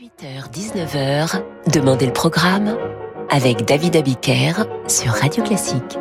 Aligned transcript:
18h-19h, 0.00 1.42
Demandez 1.74 2.06
le 2.06 2.12
programme 2.12 2.74
avec 3.28 3.66
David 3.66 3.96
Abiker 3.96 4.64
sur 4.86 5.12
Radio 5.12 5.44
Classique. 5.44 5.98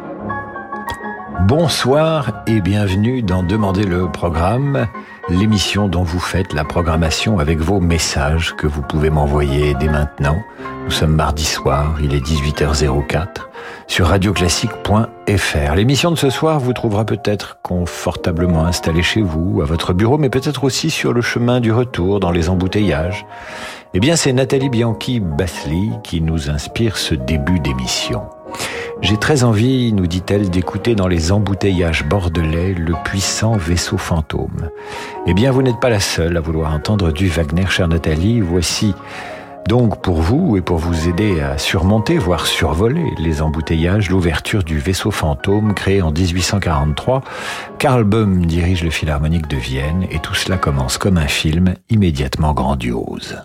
Bonsoir 1.49 2.43
et 2.47 2.61
bienvenue 2.61 3.21
dans 3.23 3.43
Demandez 3.43 3.83
le 3.83 4.09
programme, 4.09 4.87
l'émission 5.27 5.89
dont 5.89 6.03
vous 6.03 6.19
faites 6.19 6.53
la 6.53 6.63
programmation 6.63 7.39
avec 7.39 7.59
vos 7.59 7.81
messages 7.81 8.55
que 8.55 8.67
vous 8.67 8.83
pouvez 8.83 9.09
m'envoyer 9.09 9.73
dès 9.73 9.89
maintenant. 9.89 10.37
Nous 10.85 10.91
sommes 10.91 11.15
mardi 11.15 11.43
soir, 11.43 11.97
il 12.01 12.13
est 12.13 12.25
18h04 12.25 13.49
sur 13.87 14.07
radioclassique.fr. 14.07 15.75
L'émission 15.75 16.11
de 16.11 16.15
ce 16.15 16.29
soir 16.29 16.59
vous 16.59 16.73
trouvera 16.73 17.05
peut-être 17.05 17.59
confortablement 17.63 18.65
installé 18.65 19.01
chez 19.01 19.21
vous, 19.21 19.61
à 19.61 19.65
votre 19.65 19.93
bureau, 19.93 20.17
mais 20.17 20.29
peut-être 20.29 20.63
aussi 20.63 20.89
sur 20.89 21.11
le 21.11 21.21
chemin 21.21 21.59
du 21.59 21.71
retour 21.71 22.19
dans 22.19 22.31
les 22.31 22.49
embouteillages. 22.49 23.25
Eh 23.95 23.99
bien, 23.99 24.15
c'est 24.15 24.33
Nathalie 24.33 24.69
Bianchi-Basli 24.69 25.89
qui 26.03 26.21
nous 26.21 26.51
inspire 26.51 26.95
ce 26.95 27.15
début 27.15 27.59
d'émission. 27.59 28.21
J'ai 29.01 29.17
très 29.17 29.43
envie, 29.43 29.91
nous 29.93 30.05
dit-elle, 30.05 30.51
d'écouter 30.51 30.93
dans 30.93 31.07
les 31.07 31.31
embouteillages 31.31 32.05
bordelais 32.05 32.75
le 32.75 32.93
puissant 33.03 33.57
vaisseau 33.57 33.97
fantôme. 33.97 34.69
Eh 35.25 35.33
bien, 35.33 35.49
vous 35.49 35.63
n'êtes 35.63 35.79
pas 35.79 35.89
la 35.89 35.99
seule 35.99 36.37
à 36.37 36.39
vouloir 36.39 36.71
entendre 36.71 37.11
du 37.11 37.29
Wagner, 37.29 37.65
chère 37.65 37.87
Nathalie. 37.87 38.41
Voici 38.41 38.93
donc 39.67 40.03
pour 40.03 40.21
vous 40.21 40.55
et 40.55 40.61
pour 40.61 40.77
vous 40.77 41.09
aider 41.09 41.41
à 41.41 41.57
surmonter, 41.57 42.19
voire 42.19 42.45
survoler 42.45 43.11
les 43.17 43.41
embouteillages, 43.41 44.11
l'ouverture 44.11 44.63
du 44.63 44.77
vaisseau 44.77 45.09
fantôme 45.09 45.73
créé 45.73 46.03
en 46.03 46.11
1843, 46.11 47.23
Karl 47.79 48.03
Böhm 48.03 48.45
dirige 48.45 48.83
le 48.83 48.91
Philharmonique 48.91 49.47
de 49.47 49.57
Vienne 49.57 50.05
et 50.11 50.19
tout 50.19 50.35
cela 50.35 50.57
commence 50.57 50.99
comme 50.99 51.17
un 51.17 51.27
film 51.27 51.73
immédiatement 51.89 52.53
grandiose. 52.53 53.37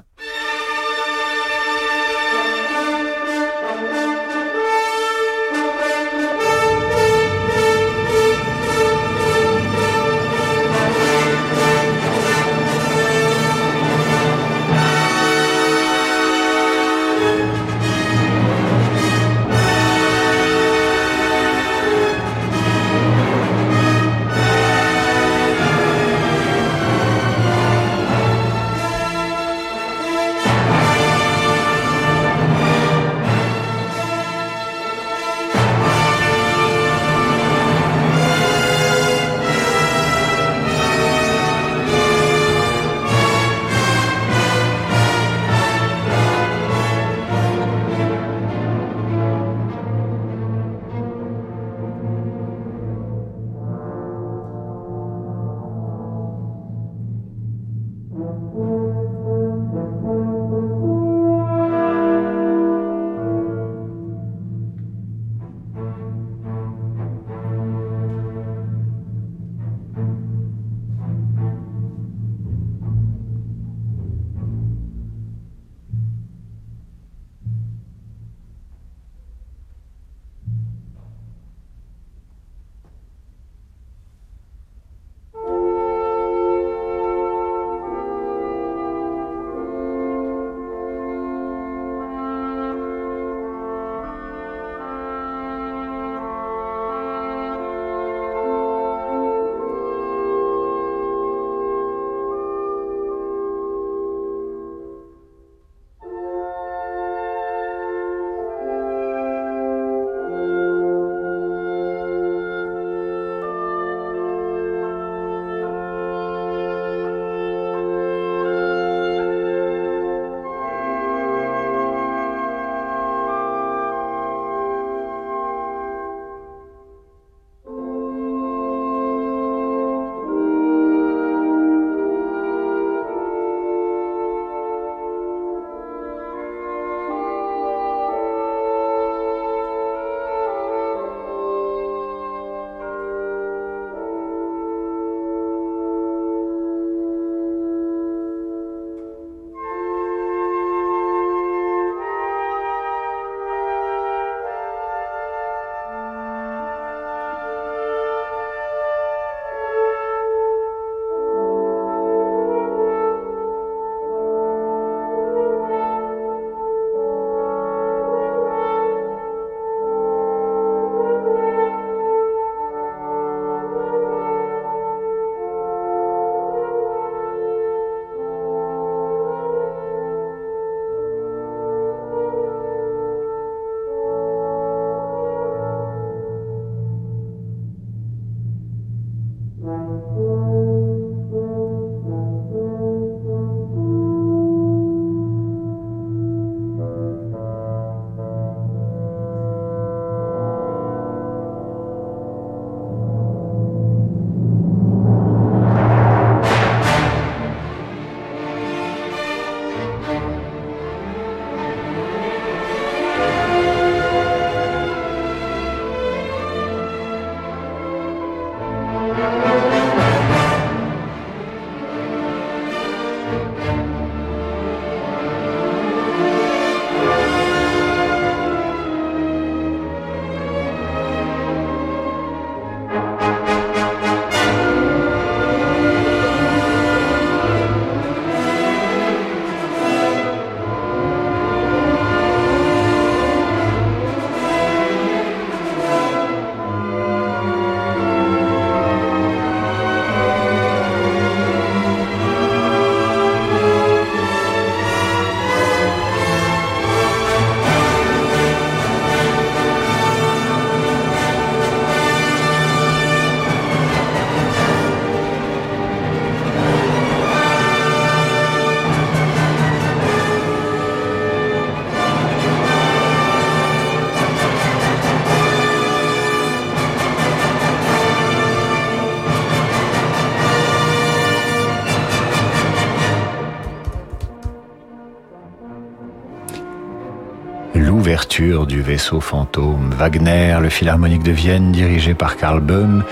Vaisseau 288.94 289.20
fantôme. 289.20 289.93
Wagner, 289.99 290.56
le 290.62 290.69
Philharmonique 290.69 291.25
de 291.25 291.32
Vienne 291.32 291.73
dirigé 291.73 292.14
par 292.14 292.37
Karl 292.37 292.61
Böhm. 292.61 293.02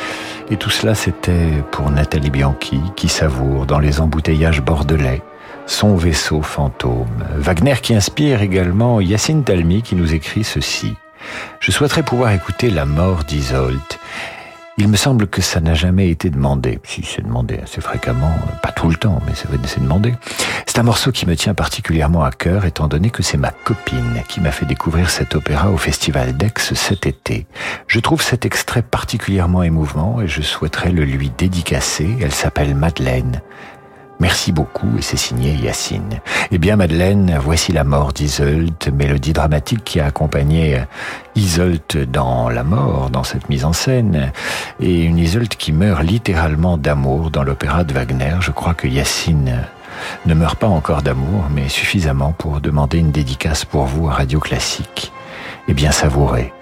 Et 0.49 0.56
tout 0.56 0.70
cela, 0.70 0.94
c'était 0.94 1.50
pour 1.73 1.90
Nathalie 1.90 2.31
Bianchi 2.31 2.81
qui 2.94 3.08
savoure 3.08 3.67
dans 3.67 3.81
les 3.81 4.00
embouteillages 4.00 4.62
bordelais 4.62 5.23
son 5.67 5.96
vaisseau 5.96 6.40
fantôme. 6.40 7.25
Wagner 7.37 7.75
qui 7.82 7.96
inspire 7.96 8.43
également 8.43 9.00
Yacine 9.00 9.43
Talmy 9.43 9.82
qui 9.82 9.96
nous 9.96 10.14
écrit 10.14 10.44
ceci. 10.44 10.94
Je 11.58 11.73
souhaiterais 11.73 12.05
pouvoir 12.05 12.31
écouter 12.31 12.70
la 12.70 12.87
mort 12.87 13.25
d'Isolde 13.25 13.81
il 14.78 14.88
me 14.88 14.96
semble 14.96 15.26
que 15.26 15.43
ça 15.43 15.61
n'a 15.61 15.75
jamais 15.75 16.08
été 16.08 16.31
demandé. 16.31 16.78
Si 16.85 17.02
c'est 17.05 17.23
demandé 17.23 17.58
assez 17.62 17.81
fréquemment, 17.81 18.35
pas 18.62 18.73
tout 18.73 18.88
le 18.88 18.96
temps, 18.96 19.20
mais 19.26 19.32
c'est 19.35 19.81
demandé. 19.81 20.14
C'est 20.72 20.78
un 20.78 20.84
morceau 20.84 21.12
qui 21.12 21.26
me 21.26 21.36
tient 21.36 21.52
particulièrement 21.52 22.24
à 22.24 22.30
cœur, 22.30 22.64
étant 22.64 22.88
donné 22.88 23.10
que 23.10 23.22
c'est 23.22 23.36
ma 23.36 23.50
copine 23.50 24.22
qui 24.26 24.40
m'a 24.40 24.52
fait 24.52 24.64
découvrir 24.64 25.10
cet 25.10 25.34
opéra 25.34 25.70
au 25.70 25.76
Festival 25.76 26.34
d'Aix 26.34 26.54
cet 26.56 27.04
été. 27.04 27.46
Je 27.88 28.00
trouve 28.00 28.22
cet 28.22 28.46
extrait 28.46 28.80
particulièrement 28.80 29.62
émouvant 29.62 30.22
et 30.22 30.28
je 30.28 30.40
souhaiterais 30.40 30.90
le 30.90 31.04
lui 31.04 31.30
dédicacer. 31.36 32.16
Elle 32.22 32.32
s'appelle 32.32 32.74
Madeleine. 32.74 33.42
Merci 34.19 34.50
beaucoup 34.50 34.96
et 34.96 35.02
c'est 35.02 35.19
signé 35.19 35.52
Yacine. 35.52 36.22
Eh 36.50 36.56
bien 36.56 36.76
Madeleine, 36.76 37.38
voici 37.38 37.72
la 37.72 37.84
mort 37.84 38.14
d'Isolt, 38.14 38.88
mélodie 38.94 39.34
dramatique 39.34 39.84
qui 39.84 40.00
a 40.00 40.06
accompagné 40.06 40.80
Isolt 41.34 41.98
dans 41.98 42.48
la 42.48 42.64
mort, 42.64 43.10
dans 43.10 43.25
cette 43.25 43.50
mise 43.50 43.66
en 43.66 43.75
scène, 43.75 44.32
et 44.80 45.02
une 45.02 45.18
Isolt 45.18 45.54
qui 45.54 45.72
meurt 45.72 46.02
littéralement 46.02 46.78
d'amour 46.78 47.30
dans 47.30 47.42
l'opéra 47.42 47.84
de 47.84 47.92
Wagner. 47.92 48.36
Je 48.40 48.52
crois 48.52 48.72
que 48.72 48.88
Yacine 48.88 49.66
ne 50.26 50.34
meurt 50.34 50.58
pas 50.58 50.69
encore 50.69 51.02
d'amour, 51.02 51.44
mais 51.50 51.69
suffisamment 51.69 52.32
pour 52.32 52.60
demander 52.60 52.99
une 52.99 53.12
dédicace 53.12 53.64
pour 53.64 53.84
vous 53.84 54.08
à 54.08 54.14
Radio 54.14 54.40
Classique. 54.40 55.12
Eh 55.69 55.75
bien 55.75 55.93
savourez. 55.93 56.52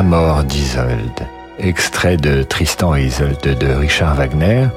La 0.00 0.06
mort 0.06 0.44
d'Isolde, 0.44 1.26
extrait 1.58 2.16
de 2.16 2.42
Tristan 2.42 2.96
et 2.96 3.04
Isolde 3.04 3.58
de 3.58 3.66
Richard 3.66 4.14
Wagner. 4.14 4.68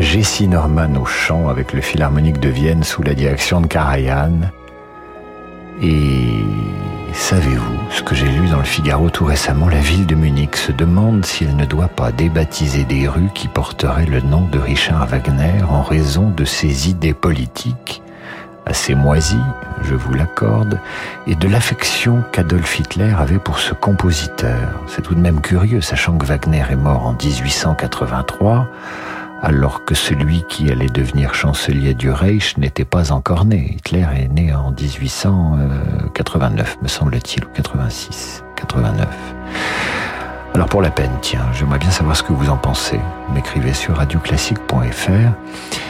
Jessie 0.00 0.48
Norman 0.48 0.96
au 1.00 1.04
chant 1.04 1.48
avec 1.48 1.72
le 1.72 1.80
Philharmonique 1.80 2.40
de 2.40 2.48
Vienne 2.48 2.82
sous 2.82 3.04
la 3.04 3.14
direction 3.14 3.60
de 3.60 3.68
Karajan. 3.68 4.50
Et 5.80 6.42
savez-vous 7.12 7.78
ce 7.92 8.02
que 8.02 8.16
j'ai 8.16 8.26
lu 8.26 8.48
dans 8.48 8.58
le 8.58 8.64
Figaro 8.64 9.10
tout 9.10 9.26
récemment? 9.26 9.68
La 9.68 9.78
ville 9.78 10.06
de 10.06 10.16
Munich 10.16 10.56
se 10.56 10.72
demande 10.72 11.24
s'il 11.24 11.54
ne 11.54 11.64
doit 11.64 11.86
pas 11.86 12.10
débaptiser 12.10 12.82
des 12.82 13.06
rues 13.06 13.30
qui 13.32 13.46
porteraient 13.46 14.06
le 14.06 14.22
nom 14.22 14.40
de 14.50 14.58
Richard 14.58 15.06
Wagner 15.06 15.62
en 15.68 15.82
raison 15.82 16.30
de 16.30 16.44
ses 16.44 16.90
idées 16.90 17.14
politiques 17.14 18.02
assez 18.80 18.94
moisi, 18.94 19.38
je 19.82 19.94
vous 19.94 20.14
l'accorde, 20.14 20.78
et 21.26 21.34
de 21.34 21.48
l'affection 21.48 22.24
qu'Adolf 22.32 22.80
Hitler 22.80 23.12
avait 23.18 23.38
pour 23.38 23.58
ce 23.58 23.74
compositeur. 23.74 24.80
C'est 24.86 25.02
tout 25.02 25.14
de 25.14 25.20
même 25.20 25.42
curieux, 25.42 25.82
sachant 25.82 26.16
que 26.16 26.24
Wagner 26.24 26.64
est 26.70 26.76
mort 26.76 27.04
en 27.04 27.12
1883, 27.12 28.66
alors 29.42 29.84
que 29.84 29.94
celui 29.94 30.44
qui 30.48 30.70
allait 30.70 30.86
devenir 30.86 31.34
chancelier 31.34 31.92
du 31.92 32.10
Reich 32.10 32.56
n'était 32.56 32.86
pas 32.86 33.12
encore 33.12 33.44
né. 33.44 33.76
Hitler 33.76 34.06
est 34.16 34.28
né 34.28 34.54
en 34.54 34.70
1889, 34.70 36.78
me 36.80 36.88
semble-t-il, 36.88 37.44
ou 37.44 37.48
86, 37.52 38.44
89. 38.56 39.06
Alors 40.54 40.68
pour 40.68 40.80
la 40.80 40.90
peine, 40.90 41.12
tiens, 41.20 41.44
j'aimerais 41.52 41.80
bien 41.80 41.90
savoir 41.90 42.16
ce 42.16 42.22
que 42.22 42.32
vous 42.32 42.48
en 42.48 42.56
pensez. 42.56 43.00
M'écrivez 43.34 43.74
sur 43.74 43.96
radioclassique.fr. 43.96 45.34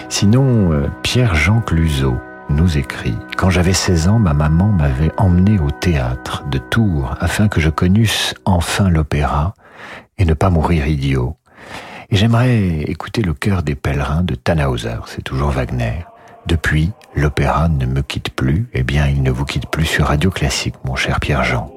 Sinon, 0.09 0.73
euh, 0.73 0.89
Pierre-Jean 1.03 1.61
Cluzot, 1.61 2.21
nous 2.51 2.77
écrit 2.79 3.15
Quand 3.37 3.51
j'avais 3.51 3.73
16 3.73 4.09
ans, 4.09 4.19
ma 4.19 4.35
maman 4.35 4.67
m'avait 4.67 5.13
emmené 5.17 5.59
au 5.59 5.71
théâtre 5.71 6.45
de 6.51 6.59
Tours 6.59 7.15
afin 7.21 7.49
que 7.49 7.61
je 7.61 7.71
connusse 7.71 8.35
enfin 8.45 8.91
l'opéra 8.91 9.55
et 10.19 10.25
ne 10.25 10.35
pas 10.35 10.51
mourir 10.51 10.87
idiot. 10.87 11.37
Et 12.11 12.17
j'aimerais 12.17 12.81
écouter 12.81 13.23
le 13.23 13.35
cœur 13.35 13.63
des 13.63 13.75
pèlerins 13.75 14.23
de 14.23 14.35
Tannhauser, 14.35 14.99
c'est 15.07 15.23
toujours 15.23 15.51
Wagner. 15.51 16.05
Depuis, 16.47 16.91
l'opéra 17.15 17.69
ne 17.69 17.87
me 17.87 18.03
quitte 18.03 18.31
plus, 18.31 18.67
eh 18.73 18.83
bien 18.83 19.07
il 19.07 19.23
ne 19.23 19.31
vous 19.31 19.45
quitte 19.45 19.69
plus 19.69 19.87
sur 19.87 20.07
Radio 20.07 20.31
Classique, 20.31 20.75
mon 20.85 20.97
cher 20.97 21.21
Pierre-Jean. 21.21 21.71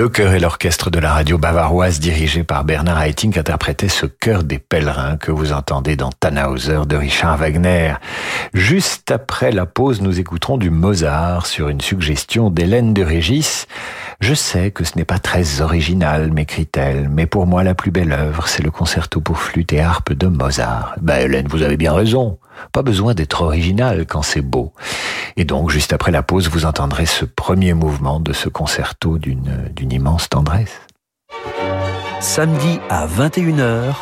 Le 0.00 0.08
chœur 0.08 0.32
et 0.32 0.40
l'orchestre 0.40 0.88
de 0.88 0.98
la 0.98 1.12
radio 1.12 1.36
bavaroise 1.36 2.00
dirigé 2.00 2.42
par 2.42 2.64
Bernard 2.64 3.02
Haitink 3.02 3.36
interprétaient 3.36 3.90
ce 3.90 4.06
chœur 4.06 4.44
des 4.44 4.58
pèlerins 4.58 5.18
que 5.18 5.30
vous 5.30 5.52
entendez 5.52 5.94
dans 5.94 6.08
Tannhauser 6.08 6.86
de 6.88 6.96
Richard 6.96 7.36
Wagner. 7.36 7.92
Juste 8.54 9.10
après 9.10 9.52
la 9.52 9.66
pause, 9.66 10.00
nous 10.00 10.18
écouterons 10.18 10.56
du 10.56 10.70
Mozart 10.70 11.44
sur 11.44 11.68
une 11.68 11.82
suggestion 11.82 12.48
d'Hélène 12.48 12.94
de 12.94 13.02
Régis. 13.02 13.66
Je 14.20 14.34
sais 14.34 14.70
que 14.70 14.84
ce 14.84 14.96
n'est 14.96 15.06
pas 15.06 15.18
très 15.18 15.62
original, 15.62 16.30
m'écrit-elle, 16.30 17.08
mais 17.08 17.24
pour 17.24 17.46
moi 17.46 17.64
la 17.64 17.74
plus 17.74 17.90
belle 17.90 18.12
œuvre, 18.12 18.48
c'est 18.48 18.62
le 18.62 18.70
concerto 18.70 19.22
pour 19.22 19.38
flûte 19.38 19.72
et 19.72 19.80
harpe 19.80 20.12
de 20.12 20.26
Mozart. 20.26 20.94
Ben 21.00 21.22
Hélène, 21.22 21.48
vous 21.48 21.62
avez 21.62 21.78
bien 21.78 21.94
raison. 21.94 22.38
Pas 22.72 22.82
besoin 22.82 23.14
d'être 23.14 23.40
original 23.40 24.04
quand 24.06 24.20
c'est 24.20 24.42
beau. 24.42 24.74
Et 25.38 25.44
donc, 25.44 25.70
juste 25.70 25.94
après 25.94 26.12
la 26.12 26.22
pause, 26.22 26.50
vous 26.50 26.66
entendrez 26.66 27.06
ce 27.06 27.24
premier 27.24 27.72
mouvement 27.72 28.20
de 28.20 28.34
ce 28.34 28.50
concerto 28.50 29.16
d'une 29.16 29.92
immense 29.92 30.28
tendresse. 30.28 30.80
Samedi 32.20 32.78
à 32.90 33.06
21h, 33.06 33.94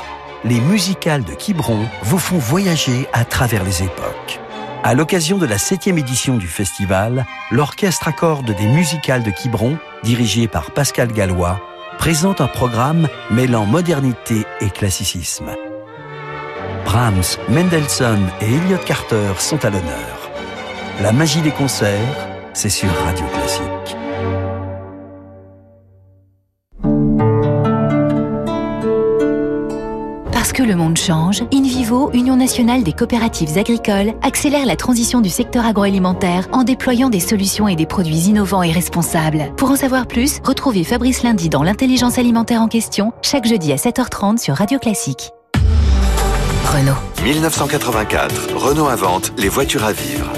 les 0.45 0.61
musicales 0.61 1.23
de 1.23 1.33
Quiberon 1.33 1.87
vous 2.03 2.19
font 2.19 2.39
voyager 2.39 3.07
à 3.13 3.25
travers 3.25 3.63
les 3.63 3.85
époques. 3.85 4.41
À 4.85 4.95
l'occasion 4.95 5.39
de 5.39 5.47
la 5.47 5.59
septième 5.59 5.99
édition 5.99 6.37
du 6.37 6.47
festival, 6.47 7.27
l'orchestre 7.51 8.07
accorde 8.07 8.55
des 8.55 8.67
musicales 8.67 9.25
de 9.25 9.31
Quiberon, 9.31 9.77
dirigé 10.05 10.47
par 10.47 10.71
Pascal 10.71 11.13
Gallois, 11.13 11.61
présente 11.99 12.41
un 12.41 12.47
programme 12.47 13.09
mêlant 13.31 13.67
modernité 13.67 14.47
et 14.61 14.71
classicisme. 14.71 15.51
Brahms, 16.85 17.39
Mendelssohn 17.49 18.29
et 18.41 18.55
Elliott 18.55 18.85
Carter 18.85 19.33
sont 19.39 19.65
à 19.65 19.71
l'honneur. 19.71 20.31
La 21.03 21.13
magie 21.13 21.43
des 21.43 21.51
concerts, 21.51 22.29
c'est 22.55 22.71
sur 22.71 22.89
Radio 23.05 23.27
Classique. 23.35 23.78
Que 30.59 30.65
le 30.65 30.75
monde 30.75 30.99
change, 30.99 31.45
InVivo, 31.55 32.11
Union 32.13 32.35
nationale 32.35 32.83
des 32.83 32.93
coopératives 32.93 33.57
agricoles, 33.57 34.15
accélère 34.23 34.67
la 34.67 34.75
transition 34.75 35.21
du 35.21 35.29
secteur 35.29 35.65
agroalimentaire 35.65 36.49
en 36.51 36.65
déployant 36.65 37.11
des 37.11 37.21
solutions 37.21 37.69
et 37.69 37.77
des 37.77 37.87
produits 37.87 38.23
innovants 38.23 38.65
et 38.65 38.73
responsables. 38.73 39.53
Pour 39.57 39.71
en 39.71 39.77
savoir 39.77 40.09
plus, 40.09 40.41
retrouvez 40.43 40.83
Fabrice 40.83 41.23
Lundi 41.23 41.49
dans 41.49 41.63
l'intelligence 41.63 42.19
alimentaire 42.19 42.61
en 42.61 42.67
question, 42.67 43.13
chaque 43.23 43.47
jeudi 43.47 43.73
à 43.73 43.77
7h30 43.77 44.39
sur 44.39 44.57
Radio 44.57 44.81
Classique. 44.81 45.31
Renault. 46.65 46.99
1984, 47.23 48.57
Renault 48.57 48.89
invente 48.89 49.33
les 49.39 49.49
voitures 49.49 49.85
à 49.85 49.93
vivre. 49.93 50.29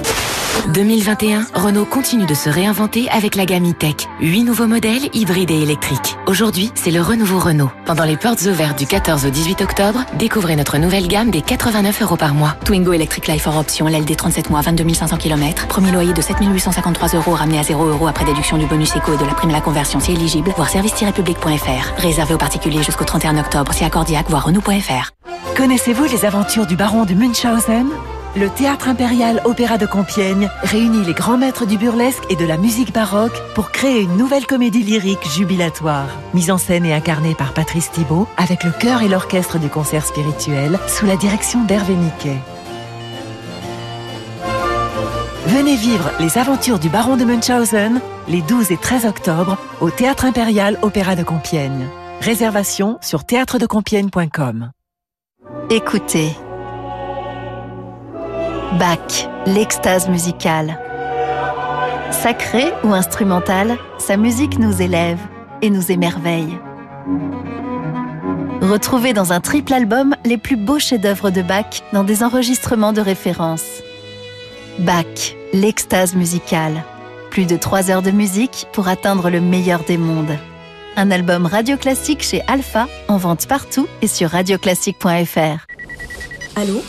2021, 0.68 1.46
Renault 1.54 1.84
continue 1.84 2.26
de 2.26 2.34
se 2.34 2.48
réinventer 2.48 3.08
avec 3.10 3.34
la 3.34 3.44
gamme 3.44 3.68
e-tech. 3.68 4.08
8 4.20 4.44
nouveaux 4.44 4.66
modèles 4.66 5.08
hybrides 5.14 5.50
et 5.50 5.62
électriques. 5.62 6.16
Aujourd'hui, 6.26 6.70
c'est 6.74 6.90
le 6.90 7.00
renouveau 7.00 7.38
Renault. 7.38 7.70
Pendant 7.86 8.04
les 8.04 8.16
portes 8.16 8.42
ouvertes 8.42 8.78
du 8.78 8.86
14 8.86 9.26
au 9.26 9.30
18 9.30 9.62
octobre, 9.62 10.04
découvrez 10.18 10.56
notre 10.56 10.78
nouvelle 10.78 11.08
gamme 11.08 11.30
des 11.30 11.42
89 11.42 12.02
euros 12.02 12.16
par 12.16 12.34
mois. 12.34 12.56
Twingo 12.64 12.92
Electric 12.92 13.26
Life 13.26 13.42
for 13.42 13.56
Option, 13.56 13.88
LLD 13.88 14.14
37 14.16 14.50
mois, 14.50 14.60
22 14.60 14.94
500 14.94 15.16
km. 15.16 15.66
Premier 15.66 15.92
loyer 15.92 16.12
de 16.12 16.22
7 16.22 16.36
853 16.40 17.08
euros 17.14 17.32
ramené 17.32 17.58
à 17.58 17.62
0 17.62 17.84
euros 17.84 18.06
après 18.06 18.24
déduction 18.24 18.58
du 18.58 18.66
bonus 18.66 18.94
éco 18.94 19.12
et 19.12 19.18
de 19.18 19.24
la 19.24 19.34
prime 19.34 19.50
à 19.50 19.54
la 19.54 19.60
conversion 19.60 19.98
si 19.98 20.12
éligible. 20.12 20.52
Voir 20.56 20.68
service-public.fr. 20.68 22.00
Réservé 22.00 22.34
aux 22.34 22.38
particuliers 22.38 22.82
jusqu'au 22.82 23.04
31 23.04 23.38
octobre 23.38 23.72
si 23.72 23.84
accordiaque, 23.84 24.28
voir 24.28 24.44
Renault.fr. 24.44 25.10
Connaissez-vous 25.56 26.04
les 26.04 26.24
aventures 26.24 26.66
du 26.66 26.76
baron 26.76 27.04
de 27.04 27.14
Munchausen? 27.14 27.88
Le 28.36 28.48
Théâtre 28.48 28.88
impérial 28.88 29.40
Opéra 29.44 29.78
de 29.78 29.86
Compiègne 29.86 30.48
réunit 30.62 31.04
les 31.04 31.14
grands 31.14 31.36
maîtres 31.36 31.66
du 31.66 31.76
burlesque 31.76 32.22
et 32.30 32.36
de 32.36 32.44
la 32.44 32.56
musique 32.56 32.92
baroque 32.92 33.36
pour 33.54 33.70
créer 33.70 34.02
une 34.02 34.16
nouvelle 34.16 34.46
comédie 34.46 34.82
lyrique 34.82 35.28
jubilatoire. 35.28 36.08
Mise 36.34 36.50
en 36.50 36.58
scène 36.58 36.86
et 36.86 36.92
incarnée 36.92 37.34
par 37.34 37.52
Patrice 37.52 37.90
Thibault 37.90 38.28
avec 38.36 38.62
le 38.64 38.70
chœur 38.70 39.02
et 39.02 39.08
l'orchestre 39.08 39.58
du 39.58 39.68
concert 39.68 40.06
spirituel 40.06 40.78
sous 40.86 41.06
la 41.06 41.16
direction 41.16 41.64
d'Hervé 41.64 41.94
Niquet. 41.94 42.38
Venez 45.46 45.74
vivre 45.74 46.10
les 46.20 46.38
aventures 46.38 46.78
du 46.78 46.88
baron 46.88 47.16
de 47.16 47.24
Munchausen 47.24 48.00
les 48.28 48.42
12 48.42 48.70
et 48.70 48.76
13 48.76 49.06
octobre 49.06 49.58
au 49.80 49.90
Théâtre 49.90 50.24
impérial 50.24 50.78
Opéra 50.82 51.16
de 51.16 51.24
Compiègne. 51.24 51.88
Réservation 52.20 52.98
sur 53.00 53.24
théâtredecompiègne.com. 53.24 54.70
Écoutez. 55.70 56.36
Bach, 58.78 59.28
l'extase 59.46 60.08
musicale. 60.08 60.78
Sacré 62.12 62.72
ou 62.84 62.92
instrumentale, 62.92 63.76
sa 63.98 64.16
musique 64.16 64.60
nous 64.60 64.80
élève 64.80 65.18
et 65.60 65.70
nous 65.70 65.90
émerveille. 65.90 66.56
Retrouvez 68.60 69.12
dans 69.12 69.32
un 69.32 69.40
triple 69.40 69.72
album 69.72 70.14
les 70.24 70.38
plus 70.38 70.54
beaux 70.54 70.78
chefs-d'œuvre 70.78 71.30
de 71.30 71.42
Bach 71.42 71.82
dans 71.92 72.04
des 72.04 72.22
enregistrements 72.22 72.92
de 72.92 73.00
référence. 73.00 73.64
Bach, 74.78 75.34
l'extase 75.52 76.14
musicale. 76.14 76.84
Plus 77.30 77.46
de 77.46 77.56
3 77.56 77.90
heures 77.90 78.02
de 78.02 78.12
musique 78.12 78.68
pour 78.72 78.86
atteindre 78.86 79.30
le 79.30 79.40
meilleur 79.40 79.82
des 79.82 79.98
mondes. 79.98 80.38
Un 80.96 81.10
album 81.10 81.46
radio 81.46 81.76
classique 81.76 82.22
chez 82.22 82.42
Alpha, 82.46 82.86
en 83.08 83.16
vente 83.16 83.48
partout 83.48 83.88
et 84.00 84.06
sur 84.06 84.30
radioclassique.fr. 84.30 85.66
Allô? 86.54 86.82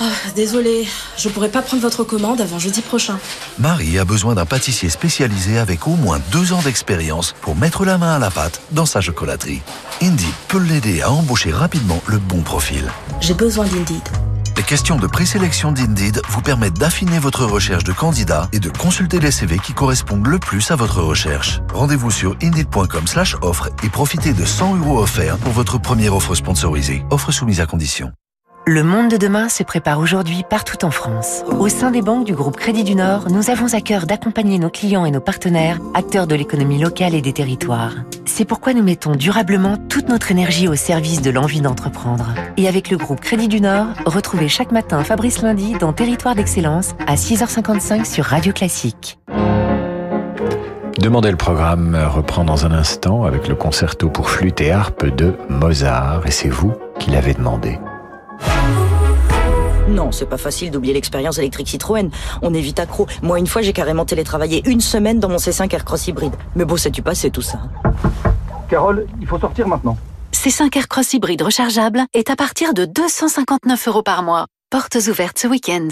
Ah, 0.00 0.10
Désolée, 0.34 0.86
je 1.16 1.28
pourrais 1.28 1.48
pas 1.48 1.62
prendre 1.62 1.82
votre 1.82 2.04
commande 2.04 2.40
avant 2.40 2.58
jeudi 2.58 2.80
prochain. 2.80 3.18
Marie 3.58 3.98
a 3.98 4.04
besoin 4.04 4.34
d'un 4.34 4.46
pâtissier 4.46 4.90
spécialisé 4.90 5.58
avec 5.58 5.86
au 5.86 5.96
moins 5.96 6.20
deux 6.32 6.52
ans 6.52 6.62
d'expérience 6.62 7.34
pour 7.40 7.56
mettre 7.56 7.84
la 7.84 7.98
main 7.98 8.14
à 8.14 8.18
la 8.18 8.30
pâte 8.30 8.60
dans 8.72 8.86
sa 8.86 9.00
chocolaterie. 9.00 9.62
Indeed 10.02 10.26
peut 10.48 10.58
l'aider 10.58 11.02
à 11.02 11.10
embaucher 11.10 11.50
rapidement 11.50 12.02
le 12.06 12.18
bon 12.18 12.42
profil. 12.42 12.90
J'ai 13.20 13.34
besoin 13.34 13.66
d'Indeed. 13.66 14.08
Les 14.58 14.64
questions 14.64 14.96
de 14.98 15.06
présélection 15.06 15.70
d'Indeed 15.70 16.20
vous 16.28 16.42
permettent 16.42 16.78
d'affiner 16.78 17.20
votre 17.20 17.44
recherche 17.44 17.84
de 17.84 17.92
candidats 17.92 18.48
et 18.52 18.58
de 18.58 18.68
consulter 18.70 19.20
les 19.20 19.30
CV 19.30 19.58
qui 19.60 19.72
correspondent 19.72 20.26
le 20.26 20.40
plus 20.40 20.72
à 20.72 20.76
votre 20.76 21.00
recherche. 21.00 21.60
Rendez-vous 21.72 22.10
sur 22.10 22.36
indeed.com/offre 22.42 23.68
et 23.84 23.88
profitez 23.88 24.32
de 24.32 24.44
100 24.44 24.76
euros 24.78 24.98
offerts 24.98 25.38
pour 25.38 25.52
votre 25.52 25.78
première 25.78 26.12
offre 26.12 26.34
sponsorisée. 26.34 27.04
Offre 27.10 27.30
soumise 27.30 27.60
à 27.60 27.66
condition. 27.66 28.10
Le 28.70 28.82
monde 28.82 29.10
de 29.10 29.16
demain 29.16 29.48
se 29.48 29.62
prépare 29.62 29.98
aujourd'hui 29.98 30.44
partout 30.46 30.84
en 30.84 30.90
France. 30.90 31.42
Au 31.58 31.70
sein 31.70 31.90
des 31.90 32.02
banques 32.02 32.26
du 32.26 32.34
groupe 32.34 32.58
Crédit 32.58 32.84
du 32.84 32.94
Nord, 32.96 33.30
nous 33.30 33.48
avons 33.48 33.72
à 33.72 33.80
cœur 33.80 34.04
d'accompagner 34.04 34.58
nos 34.58 34.68
clients 34.68 35.06
et 35.06 35.10
nos 35.10 35.22
partenaires, 35.22 35.78
acteurs 35.94 36.26
de 36.26 36.34
l'économie 36.34 36.78
locale 36.78 37.14
et 37.14 37.22
des 37.22 37.32
territoires. 37.32 37.94
C'est 38.26 38.44
pourquoi 38.44 38.74
nous 38.74 38.82
mettons 38.82 39.12
durablement 39.12 39.78
toute 39.88 40.10
notre 40.10 40.32
énergie 40.32 40.68
au 40.68 40.74
service 40.74 41.22
de 41.22 41.30
l'envie 41.30 41.62
d'entreprendre. 41.62 42.34
Et 42.58 42.68
avec 42.68 42.90
le 42.90 42.98
groupe 42.98 43.20
Crédit 43.20 43.48
du 43.48 43.62
Nord, 43.62 43.86
retrouvez 44.04 44.48
chaque 44.48 44.70
matin 44.70 45.02
Fabrice 45.02 45.40
Lundi 45.40 45.72
dans 45.80 45.94
Territoire 45.94 46.34
d'Excellence 46.34 46.94
à 47.06 47.14
6h55 47.14 48.04
sur 48.04 48.26
Radio 48.26 48.52
Classique. 48.52 49.18
Demandez 50.98 51.30
le 51.30 51.38
programme 51.38 51.96
reprend 52.06 52.44
dans 52.44 52.66
un 52.66 52.72
instant 52.72 53.24
avec 53.24 53.48
le 53.48 53.54
concerto 53.54 54.10
pour 54.10 54.28
flûte 54.28 54.60
et 54.60 54.72
harpe 54.72 55.06
de 55.06 55.32
Mozart 55.48 56.26
et 56.26 56.30
c'est 56.30 56.50
vous 56.50 56.74
qui 56.98 57.10
l'avez 57.10 57.32
demandé. 57.32 57.78
Non, 59.88 60.12
c'est 60.12 60.26
pas 60.26 60.36
facile 60.36 60.70
d'oublier 60.70 60.94
l'expérience 60.94 61.38
électrique 61.38 61.68
Citroën. 61.68 62.10
On 62.42 62.52
est 62.54 62.60
vite 62.60 62.78
accro. 62.78 63.06
Moi, 63.22 63.38
une 63.38 63.46
fois, 63.46 63.62
j'ai 63.62 63.72
carrément 63.72 64.04
télétravaillé 64.04 64.62
une 64.68 64.80
semaine 64.80 65.18
dans 65.18 65.28
mon 65.28 65.36
C5 65.38 65.72
Aircross 65.74 66.06
hybride. 66.08 66.34
Mais 66.54 66.64
bon, 66.64 66.76
sais-tu 66.76 67.02
passer 67.02 67.30
tout 67.30 67.42
ça 67.42 67.58
Carole, 68.68 69.06
il 69.20 69.26
faut 69.26 69.38
sortir 69.38 69.66
maintenant. 69.66 69.96
C5 70.34 70.76
Aircross 70.76 71.14
hybride 71.14 71.42
rechargeable 71.42 72.04
est 72.12 72.30
à 72.30 72.36
partir 72.36 72.74
de 72.74 72.84
259 72.84 73.88
euros 73.88 74.02
par 74.02 74.22
mois. 74.22 74.46
Portes 74.70 74.98
ouvertes 75.08 75.38
ce 75.38 75.48
week-end. 75.48 75.88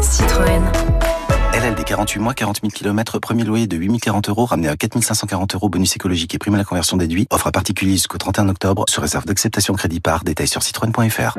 Citroën. 0.00 0.62
LLD 1.58 1.82
48 1.82 2.20
mois, 2.20 2.34
40 2.34 2.60
000 2.60 2.70
km, 2.70 3.18
premier 3.18 3.42
loyer 3.42 3.66
de 3.66 3.76
8 3.76 3.98
040 3.98 4.28
euros, 4.28 4.44
ramené 4.44 4.68
à 4.68 4.76
4 4.76 5.02
540 5.02 5.56
euros, 5.56 5.68
bonus 5.68 5.96
écologique 5.96 6.32
et 6.32 6.38
prime 6.38 6.54
à 6.54 6.58
la 6.58 6.64
conversion 6.64 6.96
déduit. 6.96 7.26
Offre 7.30 7.48
à 7.48 7.52
particulier 7.52 7.92
jusqu'au 7.92 8.16
31 8.16 8.48
octobre, 8.48 8.84
sur 8.88 9.02
réserve 9.02 9.24
d'acceptation 9.24 9.74
crédit 9.74 9.98
par, 9.98 10.22
détail 10.22 10.46
sur 10.46 10.62
citroën.fr. 10.62 11.36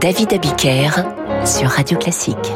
David 0.00 0.32
Abiker 0.32 0.90
sur 1.44 1.68
Radio 1.68 1.98
Classique. 1.98 2.52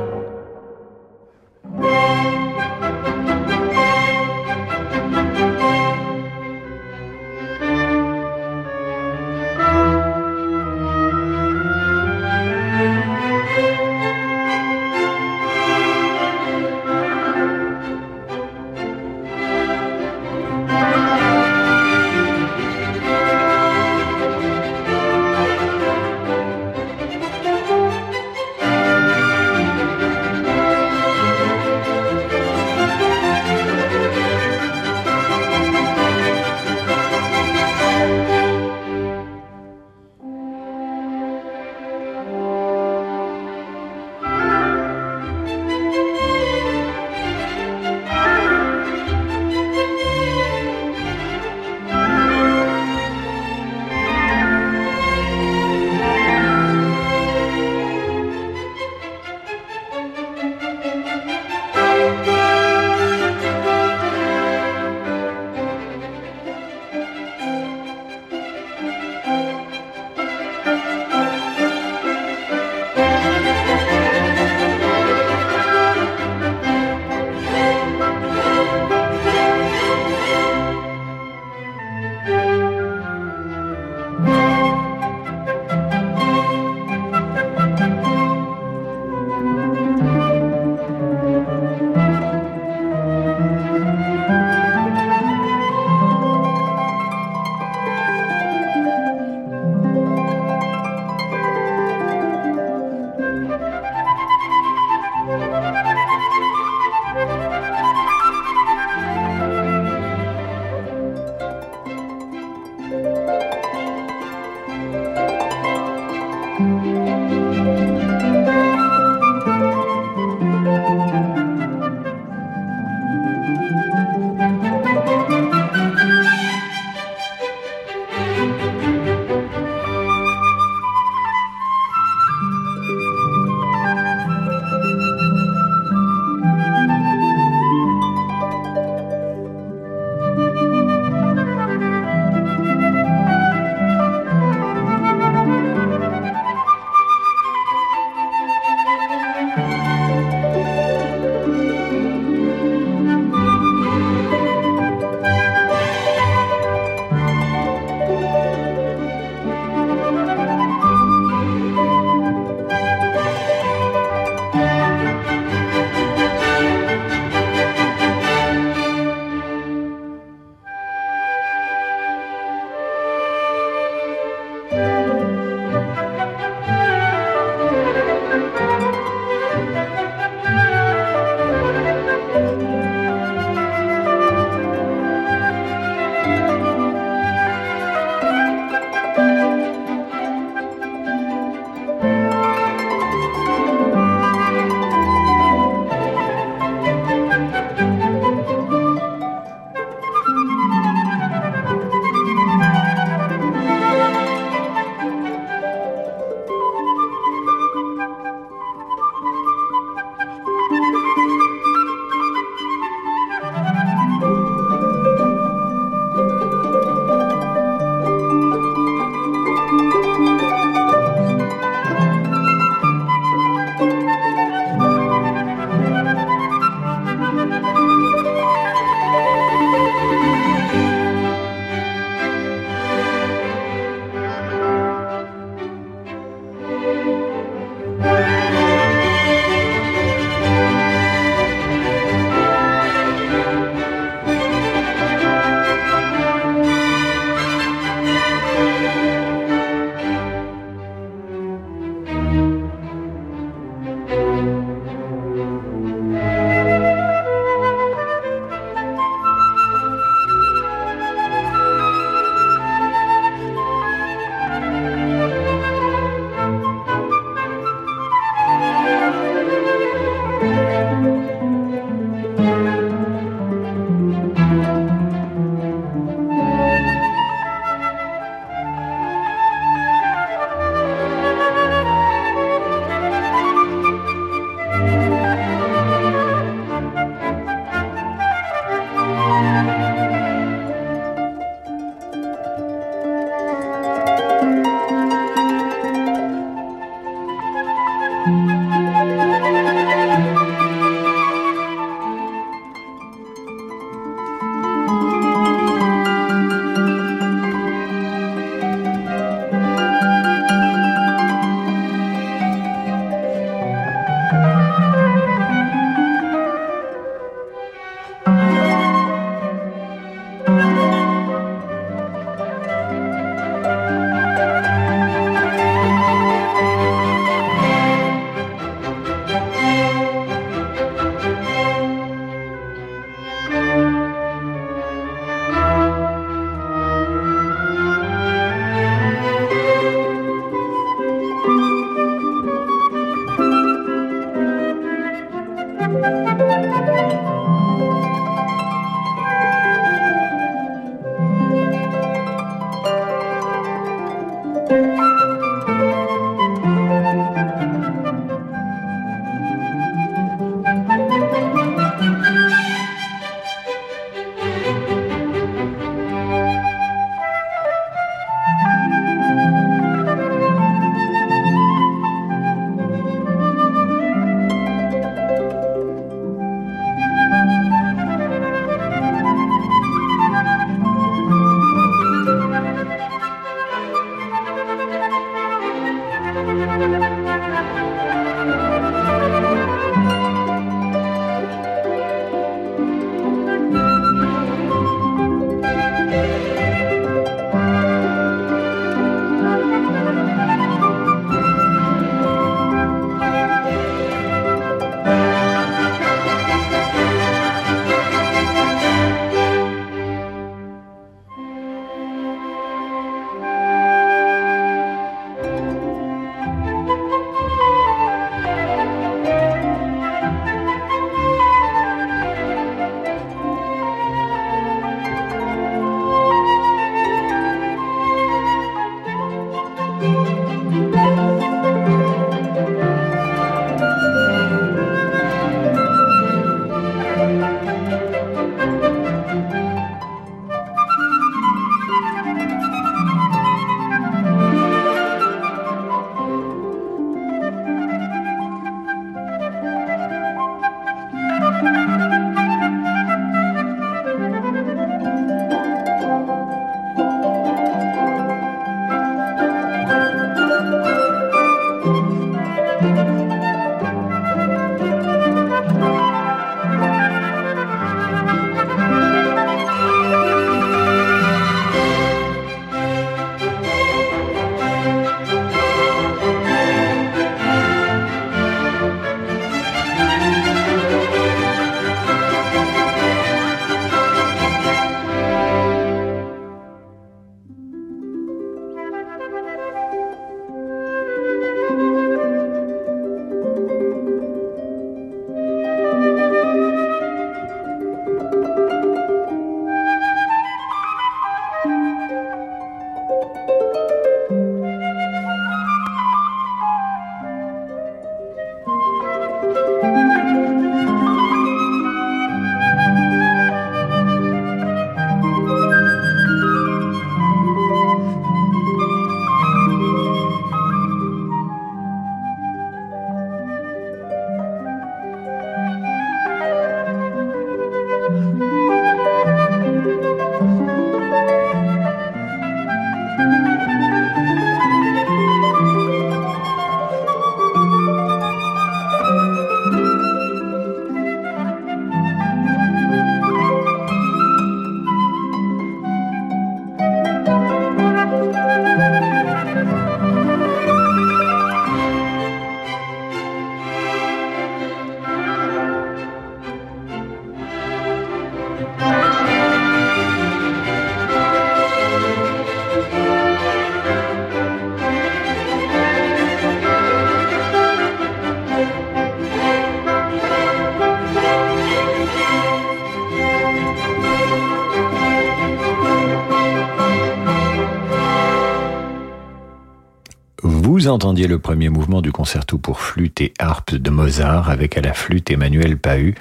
Vous 580.80 580.88
entendiez 580.88 581.26
le 581.26 581.38
premier 581.38 581.68
mouvement 581.68 582.00
du 582.00 582.10
concerto 582.10 582.56
pour 582.56 582.80
flûte 582.80 583.20
et 583.20 583.34
harpe 583.38 583.74
de 583.74 583.90
Mozart 583.90 584.48
avec 584.48 584.78
à 584.78 584.80
la 584.80 584.94
flûte 584.94 585.30
Emmanuel 585.30 585.76
Pahu 585.76 586.14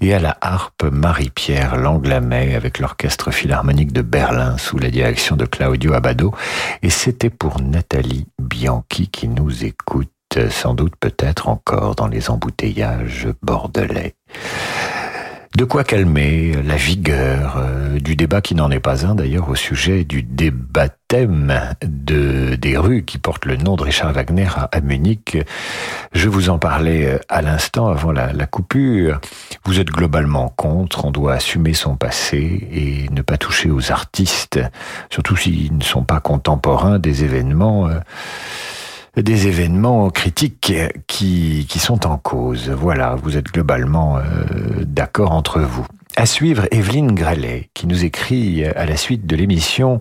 et 0.00 0.14
à 0.14 0.20
la 0.20 0.38
harpe 0.40 0.84
Marie-Pierre 0.84 1.76
Langlamet 1.76 2.54
avec 2.54 2.78
l'orchestre 2.78 3.32
philharmonique 3.32 3.92
de 3.92 4.02
Berlin 4.02 4.56
sous 4.56 4.78
la 4.78 4.90
direction 4.90 5.34
de 5.34 5.44
Claudio 5.44 5.94
Abbado. 5.94 6.32
Et 6.84 6.90
c'était 6.90 7.28
pour 7.28 7.60
Nathalie 7.60 8.28
Bianchi 8.40 9.08
qui 9.08 9.26
nous 9.26 9.64
écoute. 9.64 10.10
sans 10.48 10.74
doute 10.74 10.94
peut-être 11.00 11.48
encore 11.48 11.96
dans 11.96 12.06
les 12.06 12.30
embouteillages 12.30 13.26
bordelais. 13.42 14.14
De 15.56 15.62
quoi 15.62 15.84
calmer 15.84 16.52
la 16.64 16.74
vigueur 16.74 17.58
euh, 17.58 18.00
du 18.00 18.16
débat 18.16 18.40
qui 18.40 18.56
n'en 18.56 18.72
est 18.72 18.80
pas 18.80 19.06
un 19.06 19.14
d'ailleurs 19.14 19.48
au 19.48 19.54
sujet 19.54 20.02
du 20.02 20.24
débat 20.24 20.88
thème 21.06 21.54
de, 21.80 22.56
des 22.56 22.76
rues 22.76 23.04
qui 23.04 23.18
portent 23.18 23.44
le 23.44 23.56
nom 23.56 23.76
de 23.76 23.84
Richard 23.84 24.12
Wagner 24.12 24.48
à, 24.56 24.80
Munich. 24.80 25.38
Je 26.12 26.28
vous 26.28 26.50
en 26.50 26.58
parlais 26.58 27.06
euh, 27.06 27.18
à 27.28 27.40
l'instant 27.40 27.86
avant 27.86 28.10
la, 28.10 28.32
la 28.32 28.46
coupure. 28.46 29.20
Vous 29.64 29.78
êtes 29.78 29.90
globalement 29.90 30.48
contre, 30.48 31.04
on 31.04 31.12
doit 31.12 31.34
assumer 31.34 31.72
son 31.72 31.94
passé 31.94 32.66
et 32.72 33.08
ne 33.12 33.22
pas 33.22 33.36
toucher 33.36 33.70
aux 33.70 33.92
artistes, 33.92 34.58
surtout 35.08 35.36
s'ils 35.36 35.76
ne 35.76 35.84
sont 35.84 36.02
pas 36.02 36.18
contemporains 36.18 36.98
des 36.98 37.22
événements. 37.22 37.86
Euh, 37.86 38.00
des 39.16 39.46
événements 39.46 40.10
critiques 40.10 40.72
qui, 41.06 41.66
qui 41.68 41.78
sont 41.78 42.06
en 42.06 42.18
cause. 42.18 42.70
Voilà, 42.70 43.14
vous 43.14 43.36
êtes 43.36 43.46
globalement 43.46 44.18
euh, 44.18 44.22
d'accord 44.84 45.32
entre 45.32 45.60
vous. 45.60 45.86
À 46.16 46.26
suivre, 46.26 46.66
Evelyne 46.70 47.12
Grelet, 47.12 47.70
qui 47.74 47.88
nous 47.88 48.04
écrit 48.04 48.64
à 48.64 48.86
la 48.86 48.96
suite 48.96 49.26
de 49.26 49.34
l'émission 49.34 49.98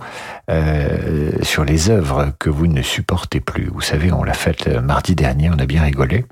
euh, 0.49 1.31
sur 1.41 1.65
les 1.65 1.89
œuvres 1.89 2.33
que 2.37 2.51
vous 2.51 2.67
ne 2.67 2.83
supportez 2.83 3.39
plus. 3.39 3.69
Vous 3.73 3.81
savez, 3.81 4.11
on 4.11 4.23
l'a 4.23 4.33
faite 4.33 4.67
mardi 4.67 5.15
dernier, 5.15 5.49
on 5.49 5.57
a 5.57 5.65
bien 5.65 5.81
rigolé. 5.81 6.25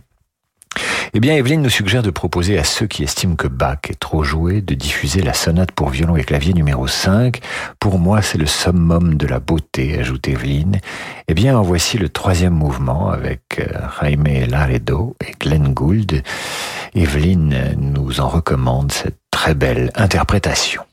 Eh 1.13 1.19
bien, 1.19 1.35
Evelyne 1.35 1.61
nous 1.61 1.69
suggère 1.69 2.03
de 2.03 2.09
proposer 2.09 2.57
à 2.57 2.63
ceux 2.63 2.87
qui 2.87 3.03
estiment 3.03 3.35
que 3.35 3.49
Bach 3.49 3.79
est 3.89 3.99
trop 3.99 4.23
joué 4.23 4.61
de 4.61 4.73
diffuser 4.75 5.21
la 5.21 5.33
sonate 5.33 5.73
pour 5.73 5.89
violon 5.89 6.15
et 6.15 6.23
clavier 6.23 6.53
numéro 6.53 6.87
5. 6.87 7.41
Pour 7.79 7.99
moi, 7.99 8.21
c'est 8.21 8.37
le 8.37 8.45
summum 8.45 9.15
de 9.15 9.27
la 9.27 9.41
beauté, 9.41 9.99
ajoute 9.99 10.29
Evelyne. 10.29 10.79
Eh 11.27 11.33
bien, 11.33 11.57
en 11.57 11.63
voici 11.63 11.97
le 11.97 12.07
troisième 12.07 12.53
mouvement 12.53 13.09
avec 13.09 13.59
euh, 13.59 13.65
Jaime 14.01 14.23
Laredo 14.49 15.17
et 15.27 15.33
Glenn 15.37 15.73
Gould. 15.73 16.23
Evelyne 16.95 17.75
nous 17.77 18.21
en 18.21 18.29
recommande 18.29 18.93
cette 18.93 19.19
très 19.31 19.53
belle 19.53 19.91
interprétation. 19.95 20.83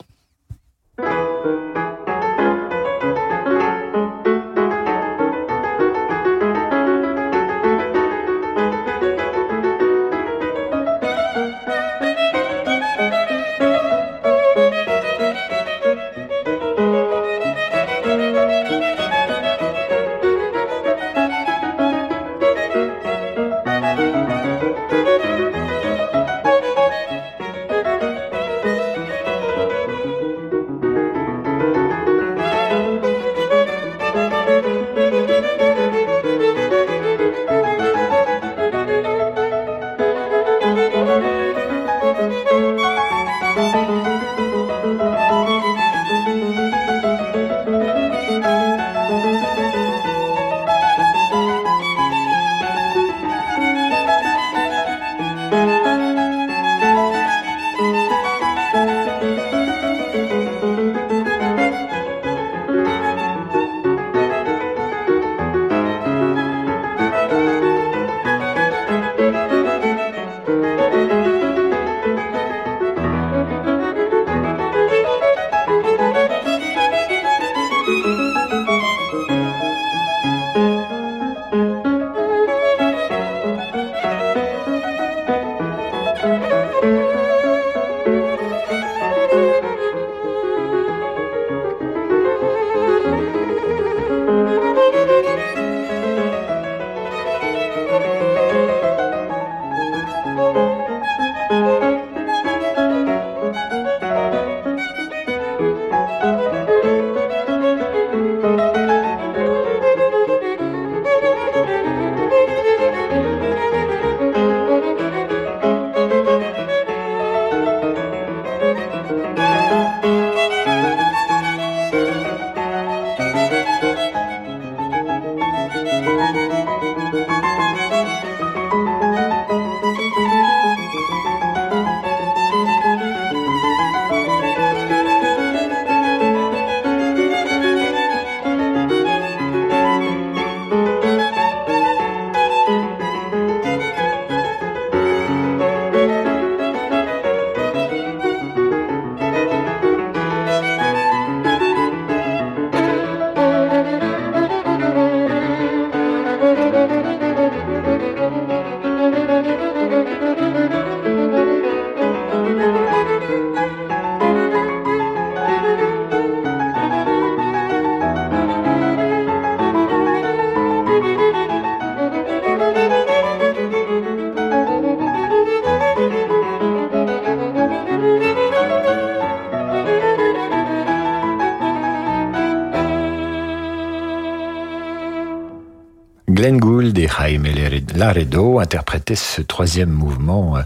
Laredo 187.99 188.59
interprétaient 188.59 189.15
ce 189.15 189.41
troisième 189.41 189.89
mouvement 189.89 190.55
euh, 190.55 190.61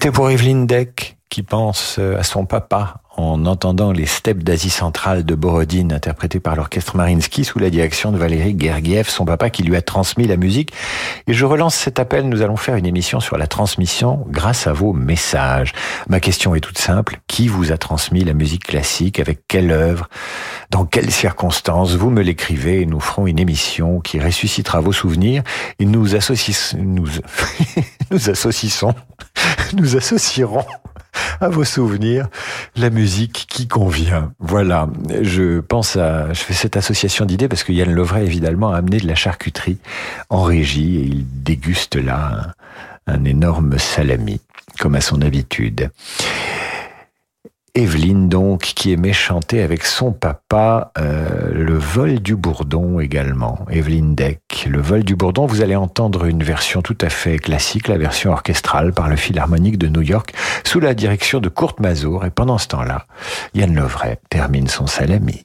C'était 0.05 0.17
pour 0.17 0.29
Evelyn 0.29 0.67
Deck 0.67 1.17
qui 1.31 1.43
pense 1.43 1.99
à 1.99 2.23
son 2.23 2.45
papa 2.45 3.01
en 3.17 3.47
entendant 3.47 3.91
les 3.91 4.05
steppes 4.05 4.43
d'Asie 4.43 4.69
centrale 4.69 5.25
de 5.25 5.35
Borodine 5.35 5.95
interprétées 5.95 6.41
par 6.41 6.57
l'orchestre 6.57 6.95
Marinsky 6.97 7.43
sous 7.45 7.59
la 7.59 7.71
direction 7.71 8.13
de 8.13 8.19
Valérie 8.19 8.55
Gergiev, 8.59 9.09
son 9.09 9.25
papa 9.25 9.49
qui 9.49 9.63
lui 9.63 9.77
a 9.77 9.81
transmis 9.81 10.27
la 10.27 10.37
musique. 10.37 10.73
Et 11.27 11.33
je 11.33 11.47
relance 11.47 11.75
cet 11.75 11.99
appel, 11.99 12.29
nous 12.29 12.43
allons 12.43 12.57
faire 12.57 12.77
une 12.77 12.85
émission 12.85 13.21
sur 13.21 13.39
la 13.39 13.47
transmission 13.47 14.27
grâce 14.29 14.67
à 14.67 14.75
vos 14.75 14.93
messages. 14.93 15.73
Ma 16.09 16.21
question 16.21 16.55
est 16.55 16.61
toute 16.61 16.79
simple, 16.79 17.21
qui 17.27 17.49
vous 17.49 17.73
a 17.73 17.79
transmis 17.79 18.25
la 18.25 18.35
musique 18.35 18.65
classique, 18.65 19.21
avec 19.21 19.41
quelle 19.49 19.71
œuvre, 19.71 20.11
dans 20.71 20.85
quelles 20.85 21.13
circonstances? 21.13 21.95
Vous 21.95 22.11
me 22.11 22.21
l'écrivez 22.21 22.83
et 22.83 22.87
nous 22.87 23.01
ferons 23.01 23.27
une 23.27 23.39
émission 23.39 24.01
qui 24.01 24.21
ressuscitera 24.21 24.81
vos 24.81 24.93
souvenirs. 24.93 25.43
Et 25.79 25.87
nous 25.87 26.15
associons, 26.17 26.79
nous, 26.79 27.09
nous 28.11 28.29
nous 29.75 29.97
associerons 29.97 30.64
à 31.41 31.49
vos 31.49 31.64
souvenirs 31.64 32.29
la 32.77 32.91
musique 32.91 33.47
qui 33.49 33.68
convient. 33.68 34.33
Voilà, 34.39 34.89
je 35.22 35.61
pense 35.61 35.97
à, 35.97 36.33
je 36.33 36.41
fais 36.41 36.55
cette 36.55 36.77
association 36.77 37.25
d'idées 37.25 37.49
parce 37.49 37.64
que 37.64 37.72
Yann 37.72 37.93
Lovray 37.93 38.25
évidemment 38.25 38.72
a 38.72 38.79
amené 38.79 38.99
de 38.99 39.07
la 39.07 39.14
charcuterie 39.14 39.79
en 40.31 40.43
régie 40.43 40.97
et 40.97 41.03
il 41.03 41.25
déguste 41.43 41.97
là 41.97 42.55
un 43.07 43.25
énorme 43.25 43.79
salami 43.79 44.41
comme 44.79 44.95
à 44.95 45.01
son 45.01 45.22
habitude. 45.22 45.91
Evelyne 47.77 48.29
donc 48.29 48.61
qui 48.61 48.93
aimait 48.93 49.12
chanter 49.12 49.61
avec 49.61 49.85
son 49.85 50.12
papa 50.12 50.93
euh, 50.97 51.51
le 51.53 51.77
vol 51.77 52.20
du 52.20 52.37
bourdon 52.37 53.01
également. 53.01 53.66
Evelyne 53.68 54.14
Deck, 54.14 54.68
le 54.70 54.81
vol 54.81 55.03
du 55.03 55.16
bourdon. 55.16 55.47
Vous 55.47 55.61
allez 55.61 55.75
entendre 55.75 56.27
une 56.27 56.45
version 56.45 56.83
tout 56.83 56.97
à 57.01 57.09
fait 57.09 57.39
classique, 57.39 57.89
la 57.89 57.99
version 57.99 58.31
orchestrale 58.31 58.93
par 58.93 59.09
le 59.09 59.16
Philharmonique 59.16 59.77
de 59.77 59.89
New 59.89 60.03
York 60.03 60.33
sous 60.62 60.79
la 60.79 60.95
direction 60.95 61.41
de 61.41 61.49
Kurt 61.49 61.81
Mazur. 61.81 62.25
Et 62.25 62.31
pendant 62.31 62.59
ce 62.59 62.68
temps-là, 62.68 63.07
Yann 63.55 63.75
Lovray 63.75 64.18
termine 64.31 64.68
son 64.68 64.87
salami. 64.87 65.45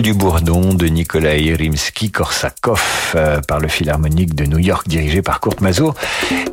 Du 0.00 0.14
Bourdon 0.14 0.72
de 0.72 0.86
Nikolai 0.86 1.54
Rimsky-Korsakov 1.54 2.80
euh, 3.14 3.40
par 3.42 3.60
le 3.60 3.68
Philharmonique 3.68 4.34
de 4.34 4.46
New 4.46 4.58
York 4.58 4.88
dirigé 4.88 5.20
par 5.20 5.40
Kurt 5.40 5.60
Mazur. 5.60 5.94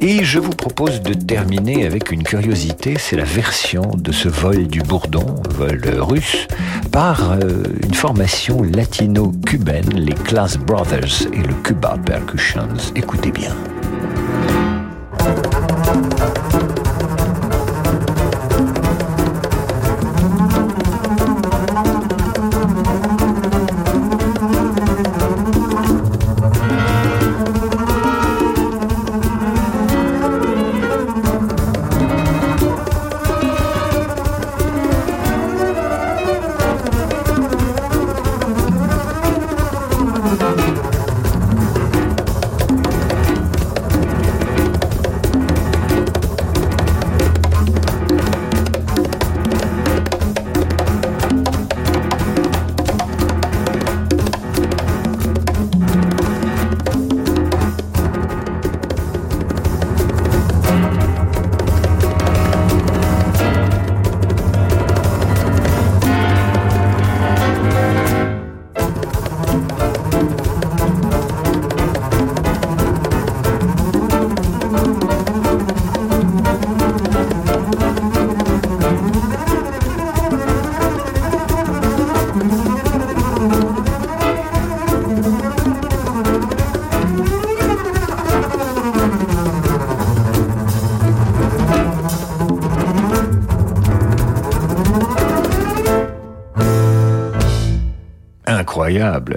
Et 0.01 0.23
je 0.25 0.39
vous 0.39 0.51
propose 0.51 1.01
de 1.01 1.13
terminer 1.13 1.85
avec 1.85 2.11
une 2.11 2.23
curiosité, 2.23 2.97
c'est 2.99 3.15
la 3.15 3.23
version 3.23 3.91
de 3.95 4.11
ce 4.11 4.27
vol 4.27 4.67
du 4.67 4.81
Bourdon, 4.81 5.35
vol 5.51 5.81
russe, 5.99 6.47
par 6.91 7.31
euh, 7.31 7.63
une 7.83 7.93
formation 7.93 8.61
latino-cubaine, 8.61 9.93
les 9.93 10.15
Class 10.15 10.57
Brothers 10.57 11.27
et 11.31 11.37
le 11.41 11.53
Cuba 11.63 11.97
Percussions. 12.05 12.67
Écoutez 12.95 13.31
bien. 13.31 13.55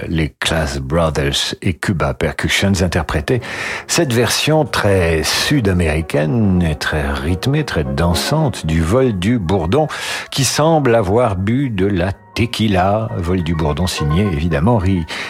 Les 0.07 0.29
Class 0.43 0.79
Brothers 0.79 1.55
et 1.61 1.73
Cuba 1.73 2.13
Percussions 2.13 2.81
interprétaient 2.81 3.39
cette 3.87 4.11
version 4.11 4.65
très 4.65 5.23
sud-américaine 5.23 6.61
et 6.69 6.75
très 6.75 7.09
rythmée, 7.09 7.63
très 7.63 7.85
dansante 7.85 8.65
du 8.65 8.81
vol 8.81 9.17
du 9.17 9.39
bourdon 9.39 9.87
qui 10.31 10.43
semble 10.43 10.95
avoir 10.95 11.37
bu 11.37 11.69
de 11.69 11.85
la 11.85 12.11
Tequila, 12.33 13.09
vol 13.17 13.43
du 13.43 13.53
bourdon 13.53 13.85
signé 13.85 14.23
évidemment 14.23 14.81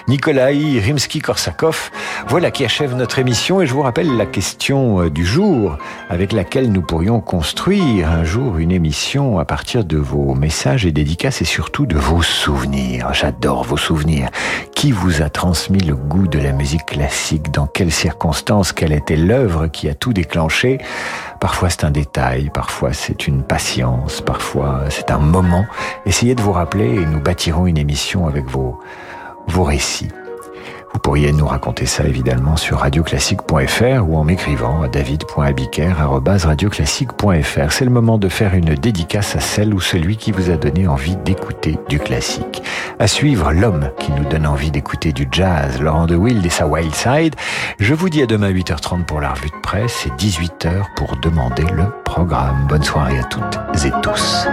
Nikolai 0.07 0.79
Rimsky-Korsakov. 0.79 1.91
Voilà 2.27 2.49
qui 2.49 2.63
achève 2.63 2.95
notre 2.95 3.19
émission 3.19 3.61
et 3.61 3.67
je 3.67 3.73
vous 3.73 3.81
rappelle 3.81 4.15
la 4.15 4.25
question 4.25 5.01
euh, 5.01 5.09
du 5.09 5.25
jour 5.25 5.77
avec 6.09 6.31
laquelle 6.31 6.71
nous 6.71 6.81
pourrions 6.81 7.19
construire 7.19 8.09
un 8.09 8.23
jour 8.23 8.57
une 8.57 8.71
émission 8.71 9.37
à 9.37 9.43
partir 9.43 9.83
de 9.83 9.97
vos 9.97 10.33
messages 10.33 10.85
et 10.85 10.93
dédicaces 10.93 11.41
et 11.41 11.45
surtout 11.45 11.85
de 11.85 11.97
vos 11.97 12.21
souvenirs. 12.21 13.13
J'adore 13.13 13.65
vos 13.65 13.77
souvenirs. 13.77 14.29
Qui 14.73 14.91
vous 14.91 15.02
a 15.21 15.29
transmis 15.29 15.81
le 15.81 15.95
goût 15.95 16.27
de 16.27 16.39
la 16.39 16.53
musique 16.53 16.85
classique 16.85 17.51
Dans 17.51 17.67
quelles 17.67 17.91
circonstances 17.91 18.71
Quelle 18.71 18.93
était 18.93 19.17
l'œuvre 19.17 19.67
qui 19.67 19.89
a 19.89 19.93
tout 19.93 20.13
déclenché? 20.13 20.79
Parfois 21.41 21.69
c'est 21.69 21.83
un 21.83 21.91
détail, 21.91 22.49
parfois 22.53 22.93
c'est 22.93 23.27
une 23.27 23.43
patience, 23.43 24.21
parfois 24.21 24.85
c'est 24.89 25.11
un 25.11 25.19
moment. 25.19 25.65
Essayez 26.05 26.35
de 26.35 26.41
vous 26.41 26.53
rappeler 26.53 27.01
et 27.01 27.05
nous 27.05 27.19
bâtirons 27.19 27.67
une 27.67 27.77
émission 27.77 28.27
avec 28.27 28.45
vos, 28.45 28.79
vos 29.47 29.63
récits. 29.63 30.09
Vous 30.93 30.99
pourriez 30.99 31.33
nous 31.33 31.47
raconter 31.47 31.85
ça 31.85 32.05
évidemment 32.05 32.55
sur 32.55 32.79
radioclassique.fr 32.79 34.07
ou 34.07 34.17
en 34.17 34.23
m'écrivant 34.23 34.83
à 34.83 34.87
david.abiker.radioclassique.fr. 34.87 37.71
C'est 37.71 37.85
le 37.85 37.91
moment 37.91 38.17
de 38.17 38.29
faire 38.29 38.53
une 38.53 38.75
dédicace 38.75 39.35
à 39.35 39.39
celle 39.39 39.73
ou 39.73 39.81
celui 39.81 40.17
qui 40.17 40.31
vous 40.31 40.49
a 40.49 40.57
donné 40.57 40.87
envie 40.87 41.15
d'écouter 41.17 41.77
du 41.89 41.99
classique. 41.99 42.63
À 42.99 43.07
suivre 43.07 43.51
l'homme 43.51 43.89
qui 43.99 44.11
nous 44.11 44.25
donne 44.25 44.45
envie 44.45 44.71
d'écouter 44.71 45.13
du 45.13 45.27
jazz, 45.31 45.81
Laurent 45.81 46.05
de 46.05 46.15
Wild 46.15 46.45
et 46.45 46.49
sa 46.49 46.67
Wild 46.67 46.93
Side. 46.93 47.35
Je 47.79 47.93
vous 47.93 48.09
dis 48.09 48.21
à 48.21 48.25
demain 48.25 48.51
8h30 48.51 49.05
pour 49.05 49.19
la 49.19 49.33
revue 49.33 49.49
de 49.49 49.61
presse 49.61 50.05
et 50.05 50.09
18h 50.11 50.93
pour 50.95 51.17
demander 51.17 51.65
le 51.75 51.85
programme. 52.05 52.67
Bonne 52.69 52.83
soirée 52.83 53.19
à 53.19 53.23
toutes 53.23 53.59
et 53.83 53.91
tous. 54.01 54.47